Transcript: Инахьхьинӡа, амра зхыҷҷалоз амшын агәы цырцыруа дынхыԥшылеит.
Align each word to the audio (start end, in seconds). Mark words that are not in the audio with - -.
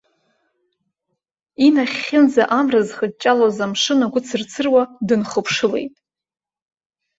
Инахьхьинӡа, 1.65 2.43
амра 2.57 2.81
зхыҷҷалоз 2.87 3.57
амшын 3.65 3.99
агәы 4.05 4.21
цырцыруа 4.27 4.83
дынхыԥшылеит. 5.07 5.93